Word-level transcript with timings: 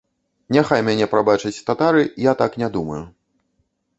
Няхай 0.55 0.81
мяне 0.87 1.05
прабачаць 1.11 1.63
татары, 1.69 2.03
я 2.27 2.33
так 2.41 2.51
не 2.65 2.71
думаю. 2.79 3.01